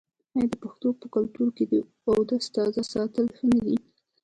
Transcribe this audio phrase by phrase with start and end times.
[0.35, 1.73] آیا د پښتنو په کلتور کې د
[2.09, 3.77] اودس تازه ساتل ښه نه دي؟